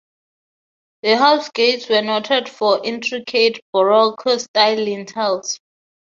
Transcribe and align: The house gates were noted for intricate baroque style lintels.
The 1.03 1.15
house 1.15 1.51
gates 1.51 1.87
were 1.87 2.01
noted 2.01 2.49
for 2.49 2.81
intricate 2.83 3.59
baroque 3.71 4.23
style 4.39 4.79
lintels. 4.79 5.59